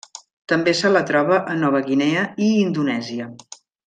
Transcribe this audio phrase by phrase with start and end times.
[0.51, 3.29] També se la troba a Nova Guinea i Indonèsia.